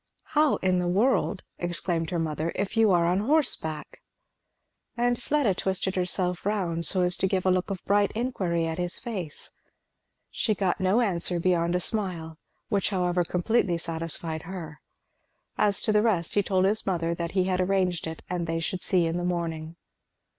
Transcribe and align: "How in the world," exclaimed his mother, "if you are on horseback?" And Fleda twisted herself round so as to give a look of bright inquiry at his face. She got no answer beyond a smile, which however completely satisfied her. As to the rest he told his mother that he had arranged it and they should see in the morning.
"How 0.33 0.55
in 0.65 0.79
the 0.79 0.87
world," 0.87 1.43
exclaimed 1.59 2.09
his 2.09 2.19
mother, 2.19 2.51
"if 2.55 2.75
you 2.75 2.89
are 2.89 3.05
on 3.05 3.19
horseback?" 3.19 4.01
And 4.97 5.21
Fleda 5.21 5.53
twisted 5.53 5.95
herself 5.95 6.43
round 6.43 6.87
so 6.87 7.03
as 7.03 7.15
to 7.17 7.27
give 7.27 7.45
a 7.45 7.51
look 7.51 7.69
of 7.69 7.85
bright 7.85 8.11
inquiry 8.15 8.65
at 8.65 8.79
his 8.79 8.97
face. 8.97 9.51
She 10.31 10.55
got 10.55 10.79
no 10.81 11.01
answer 11.01 11.39
beyond 11.39 11.75
a 11.75 11.79
smile, 11.79 12.39
which 12.67 12.89
however 12.89 13.23
completely 13.23 13.77
satisfied 13.77 14.41
her. 14.41 14.81
As 15.55 15.83
to 15.83 15.91
the 15.91 16.01
rest 16.01 16.33
he 16.33 16.41
told 16.41 16.65
his 16.65 16.87
mother 16.87 17.13
that 17.13 17.33
he 17.33 17.43
had 17.43 17.61
arranged 17.61 18.07
it 18.07 18.23
and 18.27 18.47
they 18.47 18.59
should 18.59 18.81
see 18.81 19.05
in 19.05 19.17
the 19.17 19.23
morning. 19.23 19.75